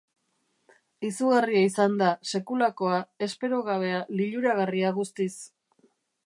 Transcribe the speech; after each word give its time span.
Izugarria 1.09 1.61
izan 1.65 1.97
da, 1.99 2.07
sekulakoa, 2.31 2.97
espero 3.27 3.61
gabea, 3.69 4.01
liluragarria 4.23 4.95
guztiz. 4.97 5.31